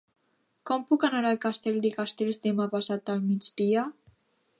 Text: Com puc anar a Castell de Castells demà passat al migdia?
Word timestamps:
Com 0.69 0.85
puc 0.93 1.03
anar 1.09 1.19
a 1.31 1.33
Castell 1.43 1.77
de 1.83 1.91
Castells 1.97 2.41
demà 2.47 2.67
passat 2.75 3.13
al 3.17 3.21
migdia? 3.27 3.85